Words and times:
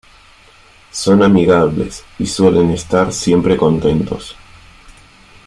Son 0.91 1.21
amigables, 1.21 2.03
y 2.17 2.25
suelen 2.25 2.71
estar 2.71 3.13
siempre 3.13 3.55
contentos. 3.55 4.35